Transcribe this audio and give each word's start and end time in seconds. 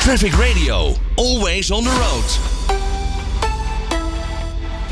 Traffic 0.00 0.36
Radio, 0.38 0.94
always 1.18 1.70
on 1.70 1.84
the 1.84 1.90
road. 1.90 2.59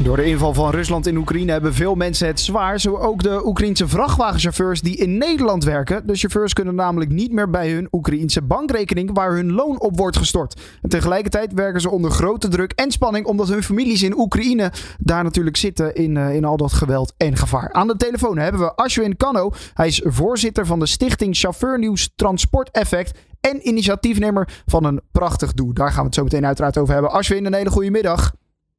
Door 0.02 0.16
de 0.16 0.24
inval 0.24 0.54
van 0.54 0.70
Rusland 0.70 1.06
in 1.06 1.16
Oekraïne 1.16 1.52
hebben 1.52 1.74
veel 1.74 1.94
mensen 1.94 2.26
het 2.26 2.40
zwaar. 2.40 2.80
Zo 2.80 2.96
ook 2.96 3.22
de 3.22 3.46
Oekraïense 3.46 3.88
vrachtwagenchauffeurs 3.88 4.80
die 4.80 4.96
in 4.96 5.18
Nederland 5.18 5.64
werken. 5.64 6.06
De 6.06 6.16
chauffeurs 6.16 6.52
kunnen 6.52 6.74
namelijk 6.74 7.10
niet 7.10 7.32
meer 7.32 7.50
bij 7.50 7.70
hun 7.70 7.88
Oekraïense 7.92 8.42
bankrekening 8.42 9.10
waar 9.12 9.32
hun 9.32 9.52
loon 9.52 9.80
op 9.80 9.98
wordt 9.98 10.16
gestort. 10.16 10.60
En 10.82 10.88
tegelijkertijd 10.88 11.52
werken 11.52 11.80
ze 11.80 11.90
onder 11.90 12.10
grote 12.10 12.48
druk 12.48 12.72
en 12.72 12.90
spanning 12.90 13.26
omdat 13.26 13.48
hun 13.48 13.62
families 13.62 14.02
in 14.02 14.18
Oekraïne 14.18 14.72
daar 14.98 15.22
natuurlijk 15.22 15.56
zitten 15.56 15.94
in, 15.94 16.16
uh, 16.16 16.34
in 16.34 16.44
al 16.44 16.56
dat 16.56 16.72
geweld 16.72 17.14
en 17.16 17.36
gevaar. 17.36 17.72
Aan 17.72 17.86
de 17.86 17.96
telefoon 17.96 18.38
hebben 18.38 18.60
we 18.60 18.74
Ashwin 18.74 19.16
Kano. 19.16 19.50
Hij 19.74 19.86
is 19.86 20.02
voorzitter 20.04 20.66
van 20.66 20.78
de 20.78 20.86
stichting 20.86 21.36
Chauffeurnieuws 21.36 22.10
Transport 22.16 22.70
Effect 22.70 23.18
en 23.40 23.68
initiatiefnemer 23.68 24.48
van 24.66 24.84
een 24.84 25.00
prachtig 25.12 25.52
doel. 25.52 25.72
Daar 25.72 25.90
gaan 25.90 26.00
we 26.00 26.06
het 26.06 26.14
zo 26.14 26.22
meteen 26.22 26.46
uiteraard 26.46 26.78
over 26.78 26.92
hebben. 26.92 27.12
Ashwin, 27.12 27.46
een 27.46 27.54
hele 27.54 27.70
goede 27.70 27.90
middag. 27.90 28.32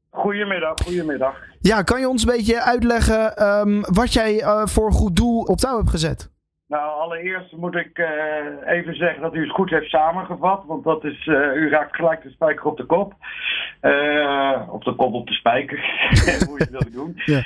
Goedemiddag, 0.10 0.74
goedemiddag. 0.84 1.38
Ja, 1.60 1.82
kan 1.82 2.00
je 2.00 2.10
ons 2.10 2.22
een 2.22 2.36
beetje 2.36 2.62
uitleggen 2.62 3.48
um, 3.48 3.82
wat 3.82 4.14
jij 4.14 4.42
uh, 4.42 4.66
voor 4.66 4.92
goed 4.92 5.16
doel 5.16 5.42
op 5.42 5.58
touw 5.58 5.78
hebt 5.78 5.90
gezet? 5.90 6.32
Nou, 6.68 7.00
allereerst 7.00 7.52
moet 7.52 7.76
ik 7.76 7.98
uh, 7.98 8.08
even 8.66 8.96
zeggen 8.96 9.22
dat 9.22 9.34
u 9.34 9.42
het 9.42 9.52
goed 9.52 9.70
heeft 9.70 9.90
samengevat. 9.90 10.64
Want 10.68 10.84
dat 10.84 11.04
is, 11.04 11.26
uh, 11.26 11.56
u 11.56 11.70
raakt 11.70 11.96
gelijk 11.96 12.24
de 12.24 12.30
spijker 12.30 12.66
op 12.66 12.78
de 12.78 12.86
kop. 12.86 13.14
Uh, 13.82 14.68
op 14.72 14.84
de 14.84 14.96
kop 14.96 15.14
op 15.14 15.28
de 15.28 15.34
spijker, 15.34 15.78
hoe 16.48 16.58
je 16.58 16.64
het 16.64 16.70
wil 16.70 16.92
doen. 16.92 17.22
Ja. 17.26 17.44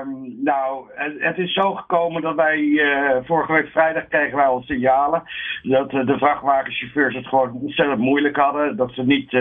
Um, 0.00 0.36
nou, 0.42 0.84
het, 1.18 1.38
is 1.38 1.52
zo 1.52 1.74
gekomen 1.74 2.22
dat 2.22 2.34
wij 2.34 2.80
vorige 3.24 3.52
week 3.52 3.68
vrijdag 3.68 4.08
kregen 4.08 4.36
wij 4.36 4.46
al 4.46 4.62
signalen 4.62 5.22
dat 5.62 5.90
de 5.90 6.18
vrachtwagenchauffeurs 6.18 7.14
het 7.14 7.26
gewoon 7.26 7.52
ontzettend 7.52 7.98
moeilijk 7.98 8.36
hadden. 8.36 8.76
Dat 8.76 8.92
ze 8.92 9.02
niet 9.02 9.34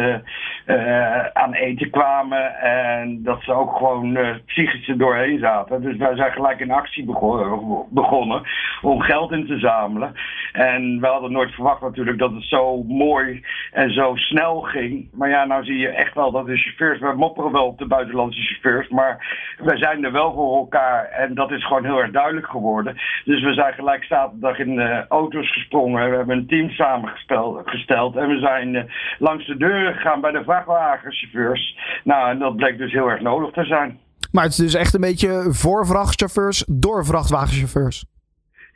aan 1.33 1.53
eten 1.53 1.89
kwamen 1.89 2.55
en 2.59 3.23
dat 3.23 3.41
ze 3.41 3.53
ook 3.53 3.77
gewoon 3.77 4.17
psychisch 4.45 4.87
er 4.87 4.97
doorheen 4.97 5.39
zaten. 5.39 5.81
Dus 5.81 5.97
wij 5.97 6.15
zijn 6.15 6.31
gelijk 6.31 6.59
in 6.59 6.71
actie 6.71 7.05
begonnen, 7.05 7.85
begonnen 7.89 8.41
om 8.81 9.01
geld 9.01 9.31
in 9.31 9.45
te 9.45 9.59
zamelen. 9.59 10.13
En 10.51 10.99
we 10.99 11.07
hadden 11.07 11.31
nooit 11.31 11.53
verwacht 11.53 11.81
natuurlijk 11.81 12.17
dat 12.17 12.31
het 12.31 12.43
zo 12.43 12.83
mooi 12.83 13.43
en 13.71 13.93
zo 13.93 14.15
snel 14.15 14.61
ging. 14.61 15.09
Maar 15.13 15.29
ja, 15.29 15.45
nou 15.45 15.63
zie 15.63 15.77
je 15.77 15.87
echt 15.87 16.13
wel 16.13 16.31
dat 16.31 16.45
de 16.45 16.57
chauffeurs, 16.57 16.99
we 16.99 17.13
mopperen 17.15 17.51
wel 17.51 17.65
op 17.65 17.77
de 17.77 17.87
buitenlandse 17.87 18.41
chauffeurs, 18.41 18.89
maar 18.89 19.43
wij 19.57 19.77
zijn 19.77 20.03
er 20.03 20.11
wel 20.11 20.33
voor 20.33 20.44
elkaar. 20.53 21.05
En 21.05 21.33
dat 21.33 21.51
is 21.51 21.65
gewoon 21.65 21.85
heel 21.85 22.01
erg 22.01 22.11
duidelijk 22.11 22.47
geworden. 22.47 22.93
Dus 23.25 23.43
we 23.43 23.53
zijn 23.53 23.73
gelijk 23.73 24.03
zaterdag 24.03 24.59
in 24.59 24.75
de 24.75 25.05
auto's 25.09 25.51
gesprongen. 25.51 26.09
We 26.09 26.15
hebben 26.15 26.37
een 26.37 26.47
team 26.47 26.69
samengesteld 26.69 28.15
en 28.15 28.27
we 28.27 28.39
zijn 28.39 28.73
uh, 28.73 28.83
langs 29.19 29.45
de 29.45 29.57
deuren 29.57 29.93
gegaan 29.93 30.21
bij 30.21 30.31
de 30.31 30.43
vrachtwagenchauffeurs. 30.43 31.77
Nou, 32.03 32.29
en 32.29 32.39
dat 32.39 32.55
bleek 32.55 32.77
dus 32.77 32.91
heel 32.91 33.09
erg 33.09 33.21
nodig 33.21 33.51
te 33.51 33.63
zijn. 33.63 33.99
Maar 34.31 34.43
het 34.43 34.51
is 34.51 34.57
dus 34.57 34.73
echt 34.73 34.93
een 34.93 35.01
beetje 35.01 35.45
voor 35.49 35.85
vrachtchauffeurs 35.85 36.65
door 36.67 37.05
vrachtwagenchauffeurs. 37.05 38.05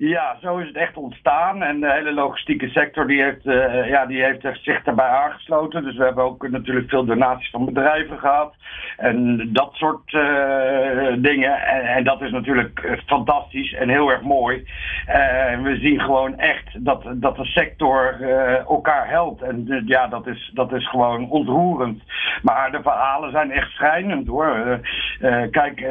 Ja, 0.01 0.37
zo 0.41 0.57
is 0.57 0.67
het 0.67 0.75
echt 0.75 0.97
ontstaan. 0.97 1.63
En 1.63 1.79
de 1.79 1.91
hele 1.91 2.13
logistieke 2.13 2.69
sector 2.69 3.07
die 3.07 3.21
heeft, 3.21 3.45
uh, 3.45 3.89
ja, 3.89 4.05
die 4.05 4.23
heeft 4.23 4.47
zich 4.61 4.83
daarbij 4.83 5.07
aangesloten. 5.07 5.83
Dus 5.83 5.97
we 5.97 6.03
hebben 6.03 6.23
ook 6.23 6.49
natuurlijk 6.49 6.89
veel 6.89 7.05
donaties 7.05 7.49
van 7.49 7.65
bedrijven 7.65 8.19
gehad. 8.19 8.53
En 8.97 9.49
dat 9.53 9.73
soort 9.73 10.13
uh, 10.13 11.13
dingen. 11.17 11.61
En, 11.67 12.03
dat 12.03 12.21
is 12.21 12.31
natuurlijk 12.31 12.99
fantastisch 13.05 13.73
en 13.73 13.89
heel 13.89 14.11
erg 14.11 14.21
mooi. 14.21 14.57
Uh, 14.57 15.61
we 15.61 15.77
zien 15.81 15.99
gewoon 15.99 16.37
echt 16.37 16.85
dat, 16.85 17.03
dat 17.13 17.35
de 17.35 17.45
sector 17.45 18.21
elkaar 18.67 19.09
helpt. 19.09 19.41
En 19.41 19.83
ja, 19.85 20.07
dat 20.07 20.27
is, 20.27 20.51
dat 20.53 20.73
is 20.73 20.89
gewoon 20.89 21.29
ontroerend. 21.29 22.03
Maar 22.41 22.71
de 22.71 22.81
verhalen 22.81 23.31
zijn 23.31 23.51
echt 23.51 23.71
schrijnend 23.71 24.27
hoor. 24.27 24.79
Kijk, 25.51 25.85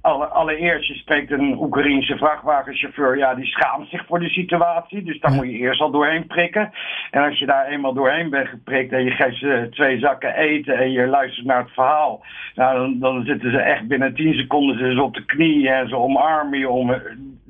alle, 0.00 0.26
allereerst, 0.26 0.88
je 0.88 0.94
spreekt 0.94 1.30
een 1.30 1.56
Oekraïense 1.58 2.16
vrachtwagenchauffeur 2.16 3.16
ja, 3.16 3.34
die 3.34 3.46
schaamt 3.46 3.88
zich 3.88 4.06
voor 4.06 4.20
de 4.20 4.28
situatie. 4.28 5.02
Dus 5.02 5.20
daar 5.20 5.32
moet 5.32 5.46
je 5.46 5.58
eerst 5.58 5.80
al 5.80 5.90
doorheen 5.90 6.26
prikken. 6.26 6.72
En 7.10 7.22
als 7.22 7.38
je 7.38 7.46
daar 7.46 7.66
eenmaal 7.66 7.94
doorheen 7.94 8.30
bent 8.30 8.48
geprikt 8.48 8.92
en 8.92 9.04
je 9.04 9.10
geeft 9.10 9.38
ze 9.38 9.68
twee 9.70 9.98
zakken 9.98 10.34
eten 10.34 10.78
en 10.78 10.90
je 10.90 11.06
luistert 11.06 11.46
naar 11.46 11.62
het 11.62 11.72
verhaal, 11.72 12.24
nou, 12.54 12.78
dan, 12.78 12.98
dan 12.98 13.24
zitten 13.24 13.50
ze 13.50 13.58
echt 13.58 13.88
binnen 13.88 14.14
tien 14.14 14.34
seconden 14.34 14.94
ze 14.94 15.02
op 15.02 15.14
de 15.14 15.24
knieën 15.24 15.72
en 15.72 15.88
ze 15.88 15.96
omarmen 15.96 16.58
je 16.58 16.68
om 16.68 16.94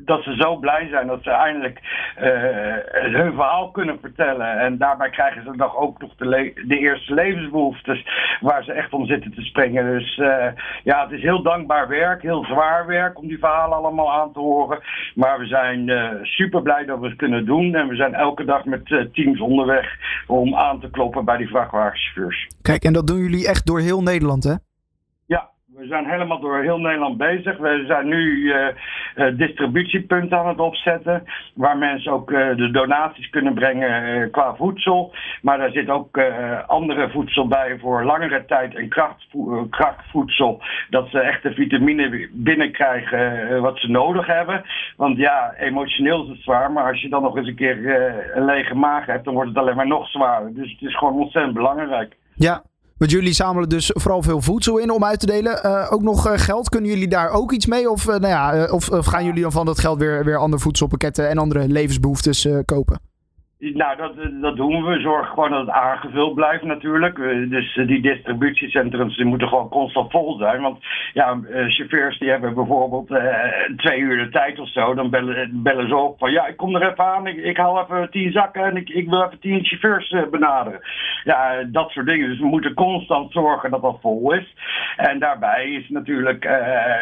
dat 0.05 0.23
ze 0.23 0.34
zo 0.34 0.57
blij 0.57 0.89
zijn 0.91 1.07
dat 1.07 1.23
ze 1.23 1.31
eindelijk 1.31 1.81
hun 2.15 3.33
verhaal 3.33 3.71
kunnen 3.71 3.99
vertellen. 4.01 4.59
En 4.59 4.79
daarbij 4.79 5.11
krijgen 5.11 5.43
ze 5.45 5.57
dan 5.57 5.75
ook 5.75 6.01
nog 6.01 6.15
de, 6.17 6.53
de, 6.67 6.79
eerste 6.79 7.15
levensbehoeftes 7.15 8.07
waar 8.41 8.65
ze 8.65 8.73
echt 8.73 8.93
om 8.93 9.07
zitten 9.07 9.35
te 9.35 9.41
springen. 9.41 9.85
Dus 9.99 10.19
uh, 10.19 10.47
ja, 10.85 11.03
het 11.03 11.11
is 11.11 11.23
heel 11.23 11.43
dankbaar 11.43 11.89
werk, 11.89 12.23
heel 12.23 12.45
zwaar 12.45 12.87
werk 12.87 13.19
om 13.19 13.29
die 13.29 13.39
verhalen 13.39 13.77
allemaal 13.77 14.13
aan 14.13 14.33
te 14.33 14.39
horen. 14.39 14.79
Maar 15.15 15.39
we 15.39 15.47
zijn 15.47 15.91
super 16.23 16.63
blij 16.63 16.85
dat 16.85 16.99
we 16.99 17.07
het 17.07 17.17
kunnen 17.17 17.47
doen. 17.47 17.75
En 17.75 17.89
we 17.89 17.95
zijn 17.95 18.15
elke 18.15 18.45
dag 18.45 18.65
met 18.65 19.09
teams 19.13 19.41
onderweg 19.41 19.87
om 20.27 20.55
aan 20.55 20.81
te 20.81 20.91
kloppen 20.91 21.25
bij 21.25 21.37
die 21.37 21.49
vrachtwagenchauffeurs. 21.49 22.47
Kijk, 22.63 22.85
en 22.85 22.93
dat 22.93 23.07
doen 23.07 23.19
jullie 23.19 23.49
echt 23.49 23.67
door 23.67 23.81
heel 23.81 24.03
Nederland, 24.03 24.45
hè? 24.45 24.55
We 25.84 25.91
zijn 25.91 26.11
helemaal 26.11 26.41
door 26.41 26.62
heel 26.62 26.78
Nederland 26.78 27.17
bezig. 27.17 27.56
We 27.56 27.84
zijn 27.87 28.09
nu 28.09 28.43
uh, 28.43 28.67
distributiepunten 29.37 30.39
aan 30.39 30.49
het 30.49 30.61
opzetten. 30.61 31.25
Waar 31.55 31.78
mensen 31.78 32.12
ook 32.12 32.31
uh, 32.31 32.56
de 32.56 32.71
donaties 32.71 33.31
kunnen 33.31 33.55
brengen 33.55 34.31
qua 34.31 34.55
voedsel. 34.55 35.15
Maar 35.43 35.59
daar 35.59 35.71
zit 35.71 35.89
ook 35.89 36.21
andere 36.67 37.11
voedsel 37.11 37.49
bij 37.49 37.78
voor 37.78 38.05
langere 38.05 38.45
tijd 38.45 38.75
en 38.75 38.89
krachtvo 38.89 39.67
krachtvoedsel. 39.71 40.62
Dat 40.91 41.09
ze 41.09 41.21
echt 41.21 41.43
de 41.43 41.55
vitamine 41.55 42.28
binnenkrijgen 42.33 43.61
wat 43.61 43.78
ze 43.78 43.91
nodig 43.91 44.27
hebben. 44.27 44.65
Want 44.97 45.16
ja, 45.16 45.55
emotioneel 45.59 46.22
is 46.22 46.28
het 46.28 46.41
zwaar. 46.41 46.72
Maar 46.72 46.91
als 46.91 47.01
je 47.01 47.09
dan 47.09 47.22
nog 47.22 47.37
eens 47.37 47.49
een 47.49 47.55
keer 47.55 47.77
een 48.37 48.45
lege 48.45 48.75
maag 48.75 49.06
hebt, 49.06 49.25
dan 49.25 49.34
wordt 49.34 49.49
het 49.49 49.59
alleen 49.59 49.77
maar 49.77 49.87
nog 49.87 50.09
zwaarder. 50.09 50.55
Dus 50.55 50.71
het 50.71 50.89
is 50.89 50.97
gewoon 50.97 51.15
ontzettend 51.15 51.55
belangrijk. 51.55 52.16
Ja, 52.34 52.62
want 53.04 53.16
jullie 53.16 53.34
zamelen 53.34 53.69
dus 53.69 53.91
vooral 53.94 54.22
veel 54.22 54.41
voedsel 54.41 54.78
in 54.78 54.91
om 54.91 55.04
uit 55.04 55.20
te 55.20 55.26
delen. 55.26 55.60
Uh, 55.66 55.87
ook 55.91 56.03
nog 56.03 56.26
uh, 56.26 56.32
geld. 56.37 56.69
Kunnen 56.69 56.91
jullie 56.91 57.09
daar 57.09 57.31
ook 57.31 57.53
iets 57.53 57.66
mee? 57.66 57.91
Of, 57.91 58.06
uh, 58.06 58.16
nou 58.16 58.26
ja, 58.26 58.65
of, 58.70 58.91
of, 58.91 59.06
gaan 59.06 59.25
jullie 59.25 59.42
dan 59.42 59.53
van 59.53 59.66
dat 59.66 59.78
geld 59.78 59.98
weer, 59.98 60.25
weer 60.25 60.37
andere 60.37 60.62
voedselpakketten 60.62 61.28
en 61.28 61.38
andere 61.38 61.69
levensbehoeftes 61.69 62.48
kopen? 62.65 63.14
Nou, 63.59 63.97
dat, 63.97 64.12
dat 64.41 64.56
doen 64.56 64.84
we. 64.84 65.00
Zorgen 65.00 65.34
gewoon 65.34 65.50
dat 65.50 65.60
het 65.60 65.70
aangevuld 65.70 66.34
blijft 66.34 66.65
natuurlijk. 66.65 67.16
Dus 67.50 67.75
die 67.87 68.03
distributiecentrums 68.03 69.16
die 69.16 69.25
moeten 69.25 69.48
gewoon 69.48 69.69
constant 69.69 70.10
vol 70.10 70.37
zijn. 70.37 70.62
Want 70.62 70.78
ja, 71.12 71.38
chauffeurs 71.69 72.19
die 72.19 72.31
hebben 72.31 72.54
bijvoorbeeld 72.54 73.06
twee 73.76 73.98
uur 73.98 74.25
de 74.25 74.31
tijd 74.31 74.59
of 74.59 74.69
zo. 74.69 74.94
Dan 74.94 75.10
bellen, 75.10 75.62
bellen 75.62 75.88
ze 75.88 75.97
op 75.97 76.19
van 76.19 76.31
ja, 76.31 76.47
ik 76.47 76.56
kom 76.56 76.75
er 76.75 76.91
even 76.91 77.04
aan. 77.04 77.26
Ik, 77.26 77.37
ik 77.37 77.56
haal 77.56 77.82
even 77.82 78.10
tien 78.10 78.32
zakken 78.32 78.65
en 78.65 78.76
ik, 78.76 78.88
ik 78.88 79.09
wil 79.09 79.25
even 79.25 79.41
tien 79.41 79.65
chauffeurs 79.65 80.31
benaderen. 80.31 80.81
Ja, 81.25 81.62
dat 81.66 81.91
soort 81.91 82.06
dingen. 82.06 82.28
Dus 82.28 82.38
we 82.38 82.47
moeten 82.47 82.75
constant 82.75 83.32
zorgen 83.32 83.71
dat 83.71 83.82
dat 83.82 83.98
vol 84.00 84.32
is. 84.32 84.54
En 84.97 85.19
daarbij 85.19 85.71
is 85.71 85.88
natuurlijk, 85.88 86.44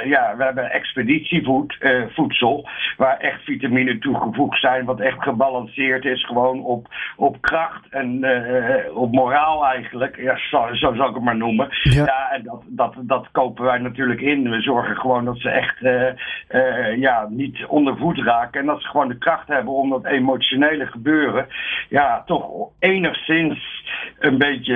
ja, 0.05 0.35
we 0.37 0.45
hebben 0.45 0.71
expeditievoedsel. 0.71 2.69
waar 2.97 3.17
echt 3.19 3.43
vitamine 3.43 3.99
toegevoegd 3.99 4.61
zijn. 4.61 4.85
Wat 4.85 5.01
echt 5.01 5.23
gebalanceerd 5.23 6.05
is. 6.05 6.25
Gewoon 6.25 6.52
op, 6.61 6.87
op 7.17 7.41
kracht 7.41 7.89
en 7.91 8.25
uh, 8.25 8.97
op 8.97 9.13
moraal 9.13 9.67
eigenlijk. 9.67 10.17
Ja, 10.17 10.37
zo, 10.37 10.75
zo 10.75 10.95
zou 10.95 11.09
ik 11.09 11.15
het 11.15 11.25
maar 11.25 11.37
noemen. 11.37 11.69
Ja, 11.83 12.05
ja 12.05 12.31
en 12.31 12.43
dat, 12.43 12.63
dat, 12.67 12.95
dat 13.01 13.29
kopen 13.33 13.65
wij 13.65 13.79
natuurlijk 13.79 14.21
in. 14.21 14.51
We 14.51 14.61
zorgen 14.61 14.97
gewoon 14.97 15.25
dat 15.25 15.39
ze 15.39 15.51
echt 15.51 15.83
uh, 15.83 16.97
ja, 16.97 17.27
niet 17.31 17.65
onder 17.67 17.97
voet 17.97 18.19
raken. 18.19 18.61
En 18.61 18.67
dat 18.67 18.81
ze 18.81 18.89
gewoon 18.89 19.09
de 19.09 19.19
kracht 19.19 19.49
hebben 19.49 19.73
om 19.73 19.91
dat 19.91 20.05
emotionele 20.05 20.87
gebeuren. 20.87 21.47
Ja, 21.89 22.23
toch 22.27 22.71
enigszins 22.79 23.81
een 24.19 24.39
beetje 24.39 24.75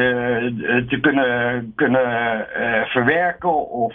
te 0.89 1.01
kunnen, 1.01 1.73
kunnen 1.75 2.47
verwerken. 2.87 3.71
Of 3.71 3.95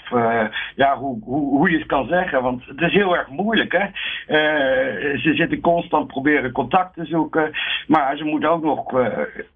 ja, 0.76 0.98
hoe, 0.98 1.20
hoe, 1.24 1.58
hoe 1.58 1.72
je 1.72 1.78
het 1.78 1.88
kan 1.88 2.08
zeggen. 2.08 2.42
Want 2.42 2.66
het 2.66 2.82
is 2.82 2.94
heel 2.94 3.18
erg 3.18 3.28
moeilijk. 3.28 3.72
Hè? 3.72 3.86
ze 5.18 5.34
zitten 5.34 5.62
constant 5.62 6.08
proberen 6.08 6.52
contact 6.52 6.94
te 6.94 7.06
zoeken. 7.06 7.52
Maar 7.88 8.18
ze 8.18 8.24
moeten 8.24 8.50
ook 8.50 8.64
nog 8.64 8.92
uh, 8.92 9.08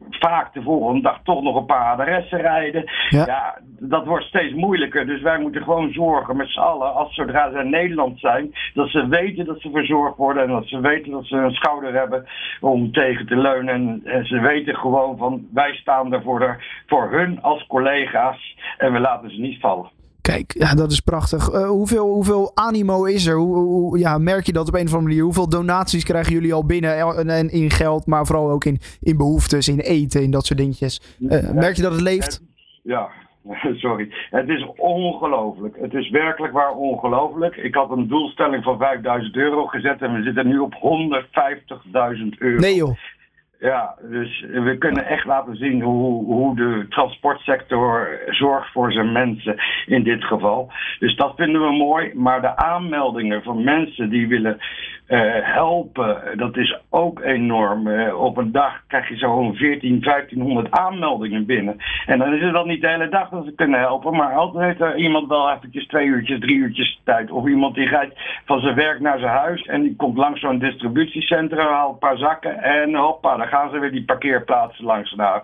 vaak 0.09 0.53
de 0.53 0.61
volgende 0.61 1.01
dag 1.01 1.19
toch 1.23 1.43
nog 1.43 1.55
een 1.55 1.65
paar 1.65 1.91
adressen 1.91 2.41
rijden. 2.41 2.91
Ja. 3.09 3.25
ja. 3.25 3.57
dat 3.79 4.05
wordt 4.05 4.25
steeds 4.25 4.53
moeilijker. 4.53 5.05
Dus 5.05 5.21
wij 5.21 5.39
moeten 5.39 5.63
gewoon 5.63 5.91
zorgen 5.91 6.37
met 6.37 6.47
z'n 6.47 6.59
allen, 6.59 6.93
als 6.93 7.13
zodra 7.15 7.51
ze 7.51 7.59
in 7.59 7.69
Nederland 7.69 8.19
zijn, 8.19 8.53
dat 8.73 8.89
ze 8.89 9.07
weten 9.07 9.45
dat 9.45 9.61
ze 9.61 9.69
verzorgd 9.69 10.17
worden 10.17 10.43
en 10.43 10.49
dat 10.49 10.67
ze 10.67 10.79
weten 10.79 11.11
dat 11.11 11.25
ze 11.25 11.35
een 11.35 11.51
schouder 11.51 11.93
hebben 11.93 12.25
om 12.59 12.91
tegen 12.91 13.25
te 13.25 13.37
leunen. 13.37 13.73
En, 13.73 14.01
en 14.03 14.25
ze 14.25 14.39
weten 14.39 14.75
gewoon 14.75 15.17
van 15.17 15.47
wij 15.53 15.73
staan 15.73 16.13
er 16.13 16.21
voor, 16.21 16.39
de, 16.39 16.55
voor 16.87 17.11
hun 17.11 17.41
als 17.41 17.67
collega's 17.67 18.57
en 18.77 18.93
we 18.93 18.99
laten 18.99 19.29
ze 19.29 19.41
niet 19.41 19.59
vallen. 19.59 19.94
Kijk, 20.31 20.53
ja, 20.57 20.73
dat 20.73 20.91
is 20.91 20.99
prachtig. 20.99 21.53
Uh, 21.53 21.67
hoeveel, 21.67 22.07
hoeveel 22.07 22.51
animo 22.53 23.03
is 23.03 23.25
er? 23.25 23.35
Hoe, 23.35 23.55
hoe, 23.55 23.99
ja, 23.99 24.17
merk 24.17 24.45
je 24.45 24.53
dat 24.53 24.67
op 24.67 24.73
een 24.73 24.85
of 24.85 24.93
andere 24.93 25.07
manier? 25.07 25.23
Hoeveel 25.23 25.49
donaties 25.49 26.03
krijgen 26.03 26.33
jullie 26.33 26.53
al 26.53 26.65
binnen? 26.65 26.97
En 27.27 27.51
in 27.51 27.69
geld, 27.69 28.05
maar 28.05 28.25
vooral 28.25 28.49
ook 28.49 28.65
in, 28.65 28.79
in 29.01 29.17
behoeftes, 29.17 29.67
in 29.67 29.79
eten, 29.79 30.23
in 30.23 30.31
dat 30.31 30.45
soort 30.45 30.59
dingetjes. 30.59 31.15
Uh, 31.19 31.51
merk 31.51 31.75
je 31.75 31.81
dat 31.81 31.91
het 31.91 32.01
leeft? 32.01 32.41
Ja, 32.83 33.09
sorry. 33.85 34.09
Het 34.29 34.49
is 34.49 34.65
ongelooflijk. 34.77 35.77
Het 35.79 35.93
is 35.93 36.09
werkelijk 36.09 36.53
waar 36.53 36.75
ongelooflijk. 36.75 37.55
Ik 37.55 37.75
had 37.75 37.91
een 37.91 38.07
doelstelling 38.07 38.63
van 38.63 38.77
5000 38.77 39.35
euro 39.35 39.65
gezet 39.65 40.01
en 40.01 40.13
we 40.13 40.23
zitten 40.23 40.47
nu 40.47 40.57
op 40.57 40.73
150.000 40.73 40.79
euro. 42.37 42.59
Nee 42.59 42.75
joh. 42.75 42.97
Ja, 43.65 43.95
dus 44.01 44.45
we 44.51 44.77
kunnen 44.77 45.05
echt 45.05 45.25
laten 45.25 45.55
zien 45.55 45.81
hoe, 45.81 46.25
hoe 46.25 46.55
de 46.55 46.85
transportsector 46.89 48.19
zorgt 48.29 48.71
voor 48.71 48.91
zijn 48.91 49.11
mensen 49.11 49.55
in 49.85 50.03
dit 50.03 50.23
geval. 50.23 50.71
Dus 50.99 51.15
dat 51.15 51.33
vinden 51.35 51.61
we 51.61 51.71
mooi. 51.71 52.11
Maar 52.13 52.41
de 52.41 52.55
aanmeldingen 52.55 53.43
van 53.43 53.63
mensen 53.63 54.09
die 54.09 54.27
willen 54.27 54.59
uh, 55.07 55.19
helpen, 55.41 56.37
dat 56.37 56.57
is 56.57 56.79
ook 56.89 57.21
enorm. 57.21 57.87
Uh, 57.87 58.21
op 58.21 58.37
een 58.37 58.51
dag 58.51 58.81
krijg 58.87 59.09
je 59.09 59.15
zo'n 59.15 59.55
14, 59.55 60.01
1500 60.01 60.71
aanmeldingen 60.71 61.45
binnen. 61.45 61.77
En 62.05 62.19
dan 62.19 62.33
is 62.33 62.41
het 62.41 62.51
wel 62.51 62.65
niet 62.65 62.81
de 62.81 62.89
hele 62.89 63.09
dag 63.09 63.29
dat 63.29 63.45
ze 63.45 63.55
kunnen 63.55 63.79
helpen, 63.79 64.15
maar 64.15 64.33
altijd 64.33 64.65
heeft 64.65 64.81
er 64.81 64.97
iemand 64.97 65.27
wel 65.27 65.51
eventjes 65.51 65.87
twee 65.87 66.05
uurtjes, 66.05 66.39
drie 66.39 66.55
uurtjes 66.55 67.01
tijd. 67.03 67.31
Of 67.31 67.47
iemand 67.47 67.75
die 67.75 67.87
gaat 67.87 68.09
van 68.45 68.59
zijn 68.59 68.75
werk 68.75 68.99
naar 68.99 69.19
zijn 69.19 69.31
huis 69.31 69.61
en 69.61 69.81
die 69.81 69.95
komt 69.95 70.17
langs 70.17 70.39
zo'n 70.39 70.59
distributiecentrum, 70.59 71.67
haalt 71.67 71.93
een 71.93 71.99
paar 71.99 72.17
zakken 72.17 72.63
en 72.63 72.95
hoppa, 72.95 73.37
dan 73.37 73.47
gaan 73.55 73.69
ze 73.69 73.79
weer 73.79 73.91
die 73.91 74.05
parkeerplaatsen 74.05 74.85
langs. 74.85 75.13
Nou, 75.13 75.41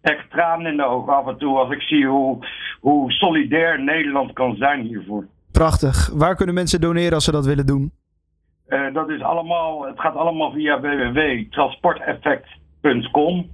echt 0.00 0.30
tranen 0.30 0.70
in 0.70 0.76
de 0.76 0.84
ogen 0.84 1.14
af 1.14 1.26
en 1.26 1.38
toe 1.38 1.58
als 1.58 1.70
ik 1.70 1.82
zie 1.82 2.06
hoe, 2.06 2.46
hoe 2.80 3.12
solidair 3.12 3.82
Nederland 3.82 4.32
kan 4.32 4.56
zijn 4.56 4.80
hiervoor. 4.80 5.26
Prachtig. 5.52 6.10
Waar 6.14 6.36
kunnen 6.36 6.54
mensen 6.54 6.80
doneren 6.80 7.12
als 7.12 7.24
ze 7.24 7.32
dat 7.32 7.46
willen 7.46 7.66
doen? 7.66 7.92
Uh, 8.68 8.94
dat 8.94 9.08
is 9.08 9.22
allemaal, 9.22 9.86
het 9.86 10.00
gaat 10.00 10.14
allemaal 10.14 10.52
via 10.52 10.80
www.transporteffect.com. 10.80 13.50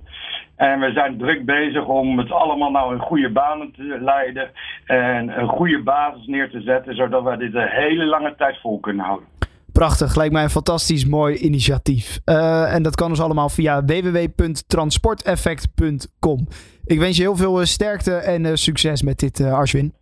En 0.57 0.81
we 0.81 0.93
zijn 0.93 1.19
druk 1.19 1.45
bezig 1.45 1.87
om 1.87 2.19
het 2.19 2.31
allemaal 2.31 2.71
nou 2.71 2.95
in 2.95 3.01
goede 3.01 3.31
banen 3.31 3.73
te 3.73 3.99
leiden. 4.01 4.51
En 4.87 5.41
een 5.41 5.49
goede 5.49 5.83
basis 5.83 6.27
neer 6.27 6.51
te 6.51 6.61
zetten, 6.61 6.95
zodat 6.95 7.23
we 7.23 7.37
dit 7.37 7.55
een 7.55 7.69
hele 7.69 8.05
lange 8.05 8.35
tijd 8.35 8.61
vol 8.61 8.81
kunnen 8.81 9.05
houden. 9.05 9.29
Prachtig, 9.77 10.15
lijkt 10.15 10.33
mij 10.33 10.43
een 10.43 10.51
fantastisch 10.51 11.05
mooi 11.05 11.37
initiatief. 11.37 12.21
Uh, 12.25 12.75
en 12.75 12.83
dat 12.83 12.95
kan 12.95 13.11
dus 13.11 13.21
allemaal 13.21 13.49
via 13.49 13.85
www.transporteffect.com. 13.85 16.49
Ik 16.85 16.99
wens 16.99 17.17
je 17.17 17.23
heel 17.23 17.37
veel 17.37 17.67
sterkte 17.67 18.15
en 18.15 18.45
uh, 18.45 18.51
succes 18.55 19.03
met 19.03 19.19
dit, 19.19 19.39
uh, 19.39 19.53
Ashwin. 19.53 19.95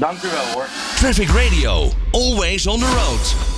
Dank 0.00 0.22
u 0.22 0.28
wel 0.28 0.52
hoor. 0.52 0.66
Traffic 0.96 1.28
Radio, 1.28 1.88
always 2.10 2.66
on 2.66 2.78
the 2.78 2.86
road. 2.86 3.51